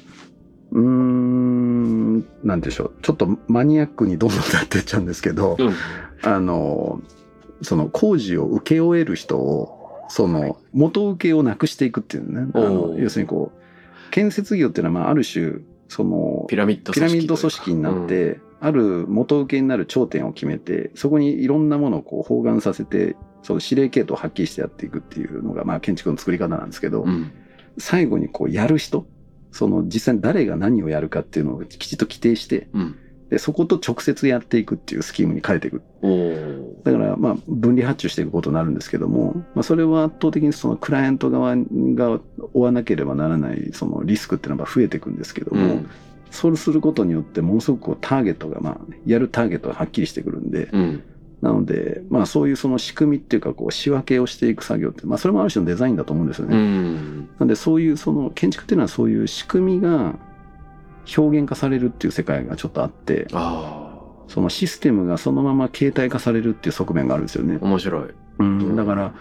[0.71, 2.93] うーん、なんでしょう。
[3.03, 5.73] ちょっとマニアックにどんどんなっていっちゃうんですけど、うん
[6.23, 6.99] あの、
[7.61, 12.51] その工事を請け負える人を、その元請けをなくしていくっていうね。
[12.97, 15.59] 要するにこう、建設業っていうのはまあある種、
[15.93, 27.31] その、ピラミッドピラミッド組織になって、ある元請けになる頂点を決めて、そこにいろんなものをこう包含させて、その指令系統をはっきりしてやっていくっていうのが、まあ建築の作り方なんですけど、うん。
[27.77, 29.05] 最後にこうやる人、
[29.51, 32.95] その実際に誰が何をやるかっていうのをきちっと規定して、うん
[33.33, 35.81] で、そこと直接やっていくっていうスキームに変えていく。
[36.83, 42.19] だから、まあ、分離発注していくことになるんですけども、まあ、それは圧倒的にそのクライアント側が
[42.53, 45.89] 負わなければならない、そのリスクっていうのが増えていくんですけども、うん
[46.29, 51.03] そうすることによって、ものすごくこうターゲットが、まあ、やるターゲットがはっきりしてくるんで、うん
[51.41, 56.55] なので、まあ、そういうその仕組みっていうか、こう、仕分けをしていく作業って、まあ、それもある種のデザインだと思うんですようね。
[56.55, 60.15] んなんで、そういう、その、建築っていうのはそういう仕組みが
[61.17, 63.93] 表現化されるっていう世界がちょっとあって、あ
[64.27, 67.65] そのシステムがそのまま形態化されるっていう側面があるんですよねあ。
[67.65, 68.09] 面白い。
[68.39, 69.13] うん、だから、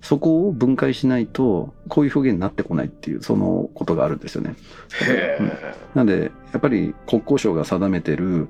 [0.00, 4.54] そこを分解しないと、こういう表現になってこないっていう、そのことがあるんですよね。
[5.02, 5.52] へうん
[5.94, 8.48] なんで、やっぱり国交省が定めてる、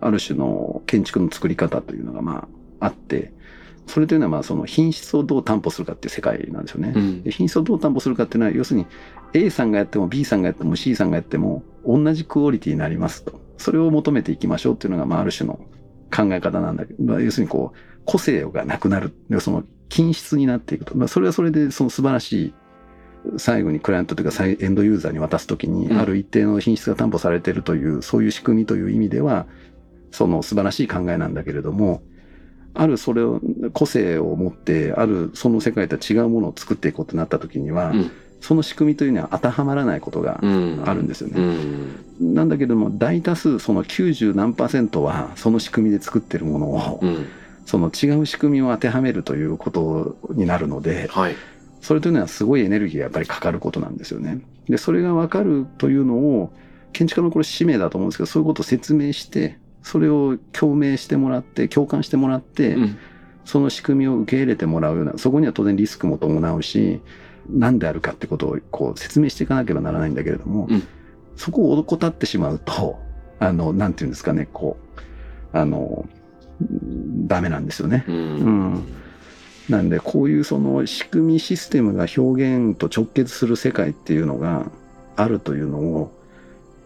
[0.00, 2.48] ある種の建築の作り方というのが、ま
[2.80, 3.32] あ、あって、
[3.86, 6.92] それというのは、まあ、その品質をどう担保するかっていう世界なんですよね。
[6.96, 8.86] うんで品質をどう担保するかっていうのは、要するに
[9.34, 13.40] A さんがやっても B さんがやっても C さんがやっても同じクオリティになりますと。
[13.56, 15.58] それを求めていきましょうっていうのが、まあ、ある種の
[16.14, 19.14] 考え方なんだけど、まあ要するにこう、個性がなくなる。
[19.30, 20.96] でその均質になっていくと。
[20.96, 22.54] まあ、それはそれでその素晴らしい、
[23.38, 29.46] 最後にクライアントというか最エンドユーザーに渡すときに、うんある一定の品質が担保されているという、そういう仕組みという意味では、
[30.10, 32.02] その素晴らしい考えなんだけれども、
[32.74, 33.40] あるそれを、
[33.72, 38.10] 個性を持って、あるその世界とは違うものを作っていくことになったときには、うん
[38.44, 41.34] その仕組みというのは当てはまらないことがうんあるんですよね。
[41.38, 47.26] うんなんだけども、大多数、その90何パーセントは、その仕組みで作ってるものを、うん
[47.64, 51.34] その違う仕組みを当てはめるということになるので、はい。
[51.80, 54.42] それというのはすごいエネルギーがやっぱりかかることなんですよね。
[54.68, 56.52] で、それがわかるというのを、
[56.92, 62.98] 建築家のこれ使命だと思うんですけど、そういうことを説明して、それを共鳴してもらって、共感してもらって、うん
[63.44, 67.00] その仕組みを受け入れてもらうような、そこには当然リスクも伴うし、
[67.48, 70.82] 何であるかってことをこう説明していかなければならないんだけれども、うん
[71.36, 72.96] そこを怠ってしまうと、
[73.40, 74.76] あの、なんていうんですかね、こ
[75.52, 76.06] う、あの、
[76.60, 78.04] うんダメなんですよね。
[78.06, 78.84] ううんん。
[79.68, 84.70] なんで、こういうその仕組みシステムが表現と直結する世界っていうのが
[85.16, 86.12] あるというのを、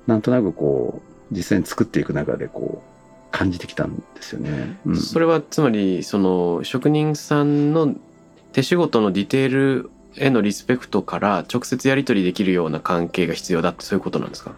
[0.06, 2.98] なんとなくこう、実際に作っていく中でこう、
[3.30, 4.78] 感じてきたんですよね。
[4.86, 7.94] うん、それはつまりその職人さんの
[8.52, 9.90] 手仕事のディテール
[10.20, 14.52] へのリスペクトから直接やり取りできるような関係が必要だってそういうことなんですか？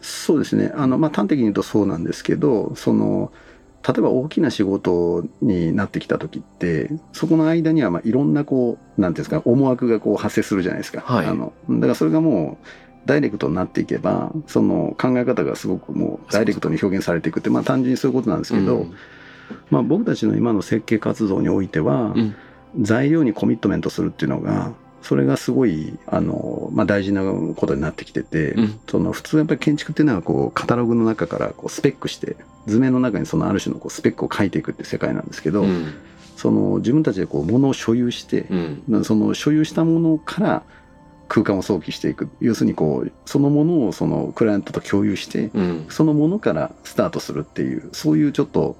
[0.00, 0.72] そうですね。
[0.74, 3.32] あの、まあ、端的に言うとそうなんですけど、その、
[3.86, 11.02] 例えば大きな仕事になってきた時って、そこの間にはまあいろんなこう、なんていうんですか、思惑がこう発生するじゃないですか。
[11.02, 11.26] はい。
[11.26, 12.66] あの、だからそれがもう、
[13.06, 18.94] ダイレクトになっていけば、その考え方がすごくもうダイレクトに表現されていくって、まあ単純にそういうことなんですけど、うん。
[19.70, 22.34] まあ僕たちの今の設計活動においては、うん。
[22.80, 28.80] 材料にコミットメントするっていうのが、それがすごい、あの、まあ大事なことになってきてて、うん。
[28.88, 32.36] その普通やっぱり建築っていうのはこうカタログの中からこうスペックして
[32.66, 35.92] 図面の中にそのある種のこうスペックを書いていくって世界なんですけど、うん。
[36.36, 38.46] その自分たちでこう物を所有して、
[38.88, 39.04] うん。
[39.04, 40.62] その所有したものから
[41.28, 42.28] 空間を想起していく。
[42.40, 45.86] 要するにこうそのものをそのクライアントと共有してうん。
[45.88, 48.76] そのものからスタートするっていうそういうちょっと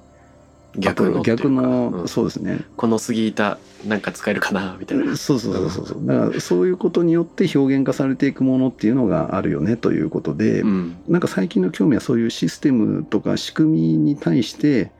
[0.77, 2.07] 逆の逆の、うん。
[2.07, 2.61] そうですね。
[2.77, 3.57] この杉板
[3.87, 5.15] なんか使えるかなみたいな。
[5.15, 6.05] そうそうそうそうそう。
[6.05, 10.95] だからそういうことによって表現化されていくものっていうのがあるよねということで、うん。
[11.07, 14.91] なんか最近の興味はそういうシステムとか仕組みに対して、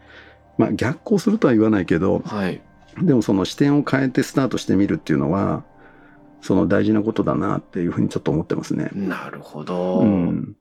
[0.58, 2.62] まあ逆行するとは言わないけど、はい。
[3.02, 5.64] でもその視点を変えてスタートしてみるっていうのは、
[6.42, 8.92] その大事なことだなっていうふうにちょっと思ってますね。
[8.94, 10.56] なるほど、うん。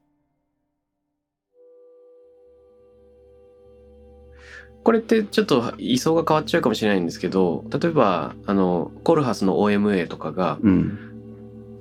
[4.85, 11.09] これってちょっと位相が変わっちゃうかもしれないんですけど例えばあのコルハスの OMA とかがうん。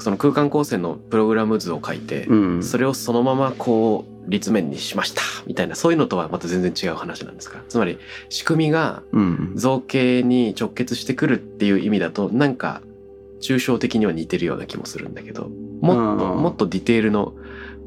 [0.04, 2.64] その空間構成のプログラム図を書いて、うん。
[2.64, 7.62] それをそのままこう立面にしましたみたいなそういうのとはまた全然違う話なんですか？
[7.70, 9.54] つまり仕組みがうん。
[9.56, 12.82] 造形に直結してくるっていう意味だとなんか
[13.42, 15.50] 抽象的には似てるような気もするんだけど
[15.82, 17.36] もっともっとディテールの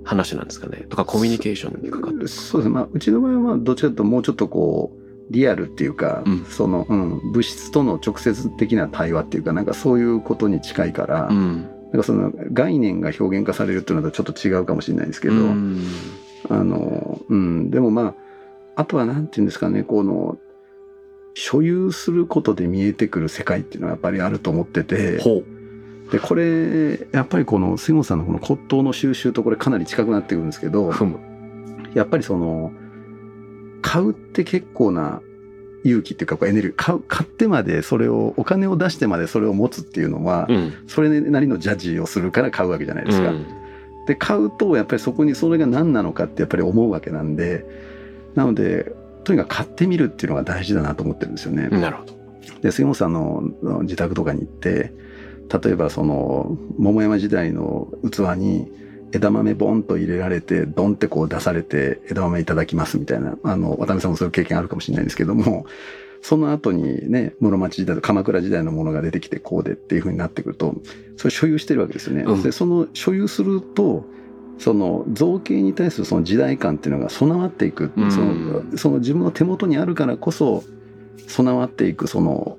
[0.04, 0.86] 話なんですかね？
[0.88, 2.74] とかコミュニケーションにかかってるそうですね。
[2.76, 6.44] まあ、うちの場合はまあどっちかというともうちょっとこう、リアルっていうか、うん。
[6.44, 11.62] その、うん、物質との直接的な対話っていうか、なんかそういうことに近いから、うん。
[11.92, 15.80] なんかその概念が表現化されるっていうのとちょっと違うかもしれないですけど、うん。
[16.50, 18.14] あの、うん、でもま
[18.76, 20.38] あ、あとはなんていうんですかね、この、
[21.34, 25.18] 所有することで見えてくる世界っていうのはやっぱりあると思ってて、
[26.10, 30.92] で、これ、やっぱりこの杉本さんのこの骨董の収集とこれかなり近くなってくるんですけど、
[31.94, 32.72] やっぱりその、
[33.84, 35.20] 買うって結構な
[35.84, 43.28] 勇気っていうかこうエネルギー、買う、買ってまでそれを、お金を出してまでそれを持つっていうのは、うんそれなりのジャッジをするから買うわけじゃないですか。
[43.28, 43.46] うん
[44.06, 47.64] で買うとやっぱりそこにそれが何なのかってやっぱり思うわけなんで
[48.34, 48.92] なので
[49.24, 51.68] とにかく買ってみるっていうのが大事だなと思ってるんですよね。
[51.68, 52.12] なるほど
[52.60, 54.92] で杉本さんの自宅とかに行って
[55.64, 58.70] 例えばその桃山時代の器に
[59.14, 63.36] 枝豆ボンと入れられてドンってこう出されて枝豆いただきますみたいな。
[63.44, 65.66] あの渡辺さんもそういう経験あるかもしれないんですけども
[66.20, 70.74] その後にね室町時代鎌倉時代のものが出てきてこうでっていう風になってくると
[71.16, 72.22] それ所有してるわけですよね。
[72.22, 72.42] うん。
[72.42, 74.04] でその所有すると
[74.58, 78.10] その造形に対するその時代感っていうのが備わっていく、うん。
[78.10, 80.64] そのその自分の手元にあるからこそ
[81.28, 82.58] 備わっていくその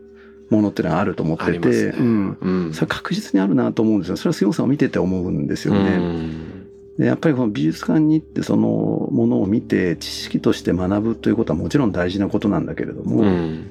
[0.55, 1.65] ものっていうのがあると思ってて、ね
[1.97, 4.17] うん、うんそれ確実にあるなと思うんですよ。
[4.17, 5.79] それは杉本さんを見てて思うんですよね。
[5.79, 6.51] うん
[6.97, 13.69] でやっぱりこの美術館に行ってそのものを見て知識として学ぶということはもちろん大事なことなんだけれども、うん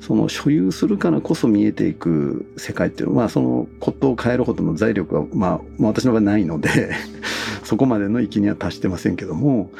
[0.00, 6.94] その所有するからこそ見えていく世界っていうのは、まあそのことを変えるほどの財力は、まあ、まあ私の場合ないので、
[7.64, 9.70] そこまでの域には達してませんけども、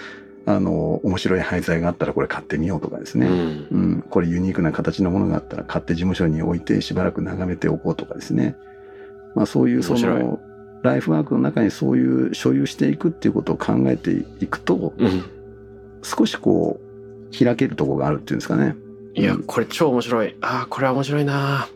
[0.54, 3.26] あの、面白い廃材があったらこれ買ってみようとかですね。
[3.26, 8.56] うんうん、これユニークな形のものがあったら買って事務所に置いてしばらく眺めておこうとかですね。
[9.34, 10.40] まあそういうその、
[10.82, 15.24] ライフワークの中にそういう所有していくっていうことを考えていくと、うん
[16.02, 18.74] 少しこう、開けるところがあるっていうんですかね。
[19.14, 21.68] いやうんこれ超面白いああこれは面白いな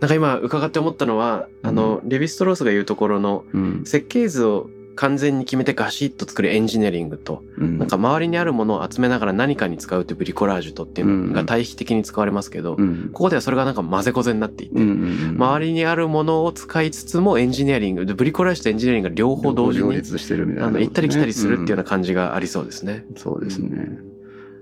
[0.00, 3.82] なんか今伺って思ったのはあのレヴィストロースが言うところのうん。
[3.84, 7.78] 設計図を完全に決めてガシッと作るエンジニアリングとうん。
[7.78, 13.10] なんか周りにあるものを集めながら何かに使うというブリコラージュとっていうのが対比的に使われますけど、うん。
[13.12, 23.04] ここではそれがなんか混ぜこぜになっていて、周りにあるものを使いつつもエンジニアリングでブリコラージュとエンジニアリングが両方同時にしてるみたいな、行ったり来たりするっていうような感じがありそうですね。
[23.08, 23.16] うん。
[23.16, 24.00] そうですね。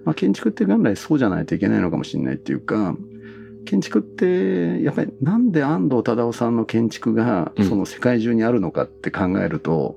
[0.04, 2.94] まあ、建築って元来そうじゃないといけないのかもしれないっていうか、
[3.64, 9.96] 建築って、やっぱりなんで安藤忠雄さんの建築がうんその世界中にあるのかって考えると、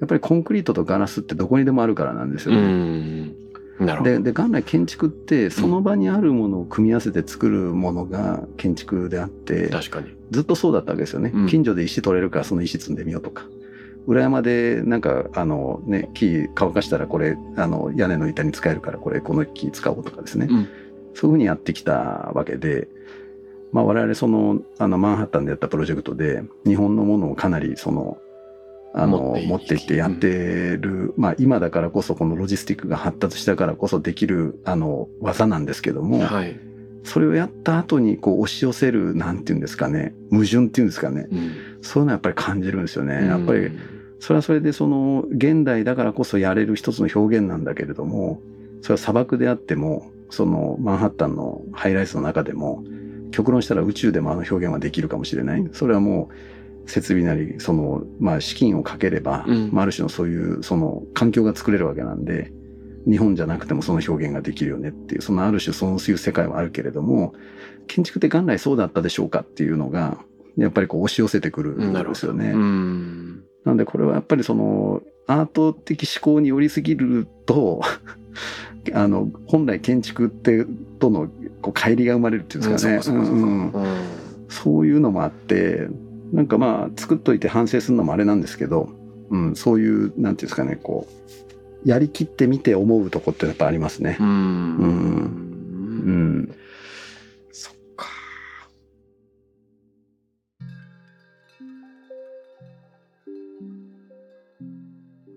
[0.00, 2.66] やっぱりコンクリートとガラスってどこにでもあるからなんですうよね。
[2.68, 3.34] ん
[3.80, 4.10] なるほど。
[4.10, 10.08] でで元来建築ってその場にあるものを組み合わせて作るものが建築であって、確かに。
[10.30, 11.32] ずっとそうだったわけですよね。
[11.34, 13.44] うん近所で石取れるからその石積んでみようとか。
[14.06, 20.68] 裏山でなんかあのね木乾かしたらこれあの屋根の板に使えるからこれこの木使おうとかですね、うん
[21.18, 22.86] そういうふうにやってきたわけで、
[23.72, 28.18] まあ、我々そのあのマンハッタンでやったプロジェクトで日本のものをかなりその
[28.98, 36.58] あの持ってっていってやってる、まあ、今だからこそこのロジスティックが発達したからこそできるあの技なんですけども、はい。
[37.04, 41.78] それをやった後にこう押し寄せるなんていうんですかね矛盾っていうんですかねうん。
[41.80, 43.26] そういうのはやっぱり感じるんですよね。
[43.26, 43.70] やっぱり
[44.18, 48.40] それはそれでその現代だからこそやれる一つの表現なんだけれども
[48.82, 52.82] それは砂漠であってもそのマンハッタンのハイライトの中でも
[53.30, 55.68] 極論したら宇宙でもあの表現はできるかもしれない。
[55.72, 56.34] それはもう
[56.88, 62.50] 設備なりそのまあ資金をかければ、うんまあ、ある種のそういうその環境が作れるわけなんで
[63.08, 67.34] 日本じゃなくてもその表現ができるよねっていうそのある種そういう世界はあるけれども
[67.86, 70.18] 建築って元来そうだったでしょうかっていうのが
[70.56, 71.92] やっぱりこう押し寄せてくるん。
[71.92, 72.50] ですよね。
[72.50, 73.44] うん。
[73.64, 77.80] なんでこれはやっぱりそのアート的思考に寄りすぎると
[78.92, 80.66] あの本来建築って
[80.98, 81.28] との
[81.62, 83.00] こう乖離が生まれるっていうんですかね、
[84.48, 85.88] そういうのもあって
[86.32, 88.90] なんかまあ作っといて反省するのもあれなんですけど、
[89.30, 94.24] うん、そういうなんていうんですかねこうやりきってみて思うとこってやっぱありますねう。
[94.24, 94.26] ん。
[94.26, 96.54] うん、
[97.52, 98.06] そっか。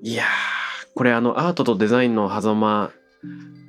[0.04, 0.28] いやー、
[0.96, 2.92] これあのアートとデザインの狭間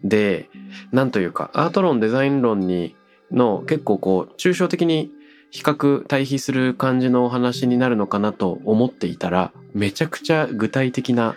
[0.05, 0.49] で、
[0.93, 2.97] なんというか、アート論、デザイン論に
[3.31, 5.11] の結構こう、抽象的に
[5.53, 11.37] 比較、対比する感じのお話になるのかなと思っていたら、めちゃくちゃ具体的な、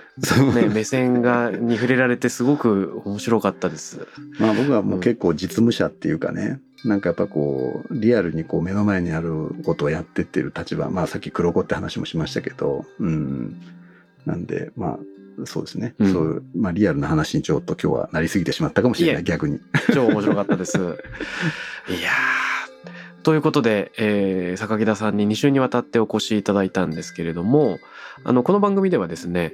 [0.55, 4.07] ね、目線が、に触れられてすごく面白かったです。
[4.39, 13.61] まあ僕はもう結構実務者っていうかね、なんかやっぱこう、リアルにこう目の前にあることをやってっていう立場、まあさっき黒子って話もしましたけど、うん。
[14.25, 14.97] なんで、ま
[15.41, 15.93] あ、そうですね。
[15.99, 19.59] うんそういう、まあリアルな話にちょっと今日はなりすぎてしまったかもしれない逆に。
[19.93, 20.77] 超面白かったです。
[20.79, 20.81] い
[22.01, 22.44] やー。
[23.25, 27.79] ということで、えー、坂木田さんに2週にわたってお越しいただいたんですけれども、
[28.23, 29.51] あの、この番組ではですね、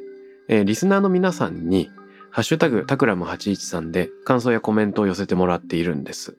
[0.50, 1.90] えーリスナーの皆さんに、
[2.32, 6.38] ハッシュタグタクラム813で感想やコメントを寄せてもらっているんです。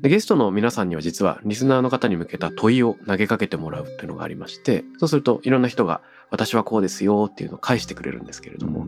[0.00, 6.00] で、ゲストの皆さんには実はリスナーの方に向けた問いを投げかけてもらうっていうのがありまして、そうするといろんな人が
[6.30, 8.86] 私はこうですよっていうのを返してくれるんですけれども、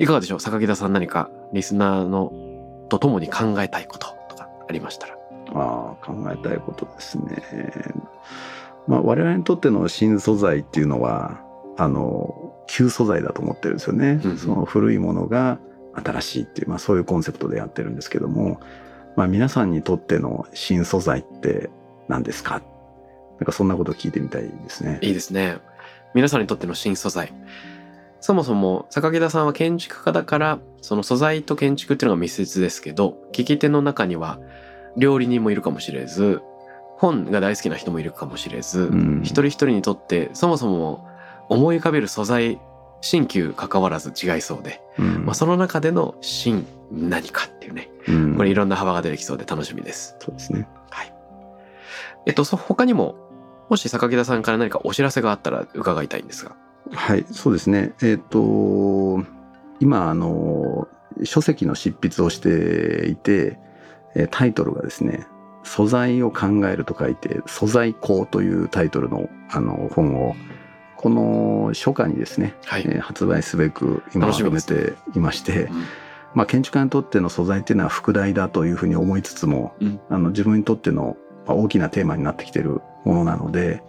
[0.00, 0.40] いかがでしょう？
[0.40, 2.32] 坂木田さん何かリスナーの
[2.90, 5.17] と共に考えたいこととかありましたら。
[5.54, 7.42] ああ、考えたいことですね。
[8.86, 11.40] まあ我々にとっての新素材っていうのは、
[11.76, 14.20] あの、旧素材だと思ってるんですよね。
[14.24, 15.58] うんうんその古いものが
[15.94, 18.60] 新しいっていう、まあそういうコンセプトでやってるんですけども、
[19.16, 21.70] まあ皆さんにとっての新素材って
[22.08, 22.62] 何ですか？
[23.38, 24.98] なんかそんなことを聞いてみたいですね。
[25.02, 25.58] いいですね。
[26.14, 27.32] 皆さんにとっての新素材。
[28.20, 34.40] そもそも坂木田さんは建築家だからその素材と建築っていうのが密接ですけど聞き手の中には
[34.96, 36.42] 料理人もいるかもしれず
[36.96, 41.06] 本が大好きな人もいるかもしれず、うん一人一人にとってそもそも
[41.48, 42.60] 思い浮かべる素材
[43.00, 50.16] 新旧関わらず違いそうで、うんまあ、その中での新何かっていうねうんこれいろんな幅が出てきそうで楽しみです。
[50.20, 50.66] そうですね。
[50.90, 51.12] はい。
[52.26, 53.16] えっと、そ他にも、
[53.68, 56.56] もし坂木田さんから何かお知らせがあったら伺いたいんですが。
[56.92, 57.92] はい、そうですね。
[58.02, 59.22] えっ、と、
[59.80, 60.88] 今、あの、
[61.24, 63.67] 書籍の執筆をしていて、えー
[64.26, 65.26] タイトルがですね、
[65.62, 70.34] 素材を考えると書いて、素材工というタイトルのあの本を、
[70.96, 72.82] この初夏にですね、はい。
[72.86, 75.84] えー発売すべく今楽しみ始ですめていまして、うん。
[76.34, 80.00] まあ建築家にとっての素材っていうのは副題だというふうに思いつつも、うん。
[80.08, 81.16] あの自分にとっての
[81.46, 83.82] まあ大きなテーマになってきてるものなので、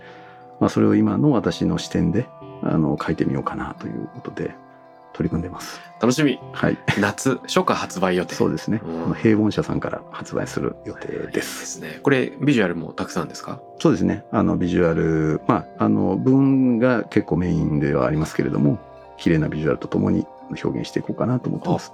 [0.60, 2.28] まあそれを今の私の視点で
[2.62, 4.54] あの書いてみようかなということで
[5.20, 5.82] 取り組んでます。
[6.02, 6.40] 楽しみ。
[6.54, 6.78] はい。
[6.98, 8.34] 夏、初夏発売予定。
[8.36, 8.80] そうですね。
[8.86, 11.28] うん平凡社さんから発売する予定で。
[11.28, 12.00] ですすね。
[12.02, 13.60] これ、ビジュアルもたくさんですか？
[13.80, 14.24] そうですね。
[14.32, 18.80] あのビジュアル、まあ、あの文が結構メインではありますけれども、
[19.18, 20.26] 綺麗なビジュアルとともに
[20.64, 21.92] 表現していこうかなと思ってます。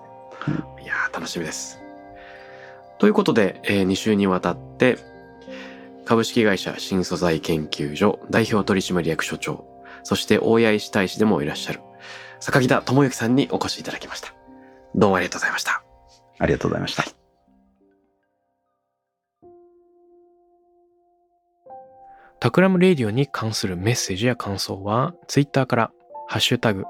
[0.84, 1.80] いやー、楽しみです。
[2.99, 4.97] ということで、え2週にわたって、
[6.05, 9.65] 株式会社新素材研究所代表取締役所長、
[10.03, 11.80] そして大谷石大使でもいらっしゃる、
[12.40, 14.34] 坂木田智之さんにお越しいただきました。
[14.94, 15.84] どうもありがとうございました。
[16.40, 17.04] ありがとうございました。
[22.39, 25.92] Takram Radio に関するメッセージや感想は、ツイッターから、
[26.28, 26.84] ハッシュタグ、